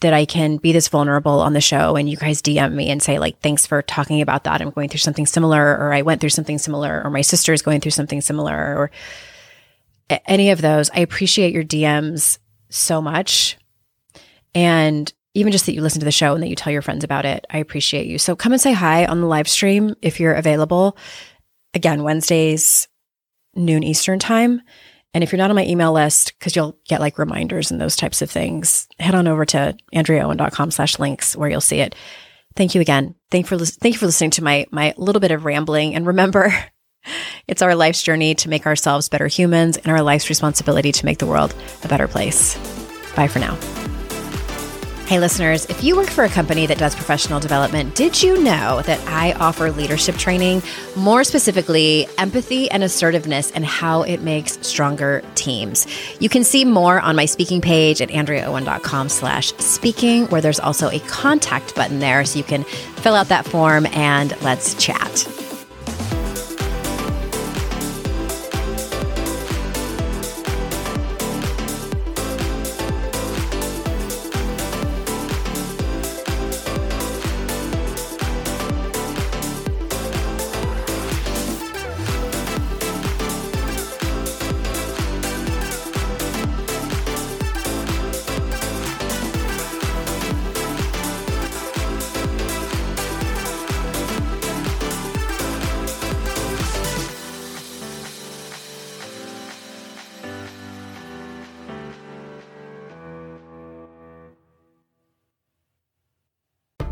that 0.00 0.12
I 0.12 0.24
can 0.24 0.56
be 0.56 0.72
this 0.72 0.88
vulnerable 0.88 1.40
on 1.40 1.52
the 1.52 1.60
show 1.60 1.96
and 1.96 2.08
you 2.10 2.16
guys 2.16 2.42
DM 2.42 2.72
me 2.72 2.90
and 2.90 3.02
say 3.02 3.18
like 3.18 3.40
thanks 3.40 3.66
for 3.66 3.82
talking 3.82 4.20
about 4.20 4.44
that. 4.44 4.60
I'm 4.60 4.70
going 4.70 4.88
through 4.88 4.98
something 4.98 5.26
similar 5.26 5.62
or 5.62 5.92
I 5.92 6.02
went 6.02 6.20
through 6.20 6.30
something 6.30 6.58
similar 6.58 7.02
or 7.04 7.10
my 7.10 7.20
sister 7.20 7.52
is 7.52 7.62
going 7.62 7.80
through 7.80 7.92
something 7.92 8.20
similar 8.20 8.54
or 8.54 8.90
any 10.26 10.50
of 10.50 10.60
those. 10.60 10.90
I 10.90 11.00
appreciate 11.00 11.52
your 11.52 11.64
DMs 11.64 12.38
so 12.68 13.00
much. 13.00 13.56
And 14.54 15.12
even 15.34 15.52
just 15.52 15.66
that 15.66 15.74
you 15.74 15.82
listen 15.82 16.00
to 16.00 16.06
the 16.06 16.12
show 16.12 16.34
and 16.34 16.42
that 16.42 16.48
you 16.48 16.56
tell 16.56 16.72
your 16.72 16.82
friends 16.82 17.04
about 17.04 17.26
it, 17.26 17.46
I 17.50 17.58
appreciate 17.58 18.06
you. 18.06 18.18
So 18.18 18.34
come 18.34 18.52
and 18.52 18.60
say 18.60 18.72
hi 18.72 19.04
on 19.06 19.20
the 19.20 19.26
live 19.26 19.48
stream 19.48 19.94
if 20.02 20.18
you're 20.18 20.34
available. 20.34 20.96
Again, 21.74 22.02
Wednesdays, 22.02 22.88
noon 23.54 23.82
Eastern 23.82 24.18
time. 24.18 24.62
And 25.16 25.24
if 25.24 25.32
you're 25.32 25.38
not 25.38 25.48
on 25.48 25.56
my 25.56 25.64
email 25.64 25.94
list, 25.94 26.34
because 26.38 26.54
you'll 26.54 26.76
get 26.84 27.00
like 27.00 27.16
reminders 27.16 27.70
and 27.70 27.80
those 27.80 27.96
types 27.96 28.20
of 28.20 28.30
things, 28.30 28.86
head 28.98 29.14
on 29.14 29.26
over 29.26 29.46
to 29.46 29.74
andreaowen.com 29.94 30.70
slash 30.70 30.98
links 30.98 31.34
where 31.34 31.48
you'll 31.48 31.62
see 31.62 31.80
it. 31.80 31.94
Thank 32.54 32.74
you 32.74 32.82
again. 32.82 33.14
Thank 33.30 33.46
for 33.46 33.56
thank 33.56 33.94
you 33.94 33.98
for 33.98 34.04
listening 34.04 34.32
to 34.32 34.44
my 34.44 34.66
my 34.70 34.92
little 34.98 35.20
bit 35.20 35.30
of 35.30 35.46
rambling. 35.46 35.94
And 35.94 36.06
remember, 36.06 36.54
it's 37.48 37.62
our 37.62 37.74
life's 37.74 38.02
journey 38.02 38.34
to 38.34 38.50
make 38.50 38.66
ourselves 38.66 39.08
better 39.08 39.26
humans 39.26 39.78
and 39.78 39.86
our 39.86 40.02
life's 40.02 40.28
responsibility 40.28 40.92
to 40.92 41.04
make 41.06 41.16
the 41.16 41.26
world 41.26 41.54
a 41.82 41.88
better 41.88 42.08
place. 42.08 42.54
Bye 43.16 43.28
for 43.28 43.38
now. 43.38 43.56
Hey, 45.06 45.20
listeners, 45.20 45.66
if 45.66 45.84
you 45.84 45.94
work 45.94 46.08
for 46.10 46.24
a 46.24 46.28
company 46.28 46.66
that 46.66 46.78
does 46.78 46.96
professional 46.96 47.38
development, 47.38 47.94
did 47.94 48.20
you 48.20 48.42
know 48.42 48.82
that 48.82 48.98
I 49.06 49.34
offer 49.34 49.70
leadership 49.70 50.16
training, 50.16 50.64
more 50.96 51.22
specifically, 51.22 52.08
empathy 52.18 52.68
and 52.72 52.82
assertiveness 52.82 53.52
and 53.52 53.64
how 53.64 54.02
it 54.02 54.22
makes 54.22 54.58
stronger 54.66 55.22
teams? 55.36 55.86
You 56.18 56.28
can 56.28 56.42
see 56.42 56.64
more 56.64 57.00
on 57.00 57.14
my 57.14 57.26
speaking 57.26 57.60
page 57.60 58.02
at 58.02 58.08
andreaowen.com 58.08 59.08
slash 59.08 59.52
speaking, 59.58 60.26
where 60.26 60.40
there's 60.40 60.58
also 60.58 60.90
a 60.90 60.98
contact 60.98 61.76
button 61.76 62.00
there 62.00 62.24
so 62.24 62.38
you 62.38 62.44
can 62.44 62.64
fill 62.64 63.14
out 63.14 63.28
that 63.28 63.46
form 63.46 63.86
and 63.92 64.36
let's 64.42 64.74
chat. 64.74 65.35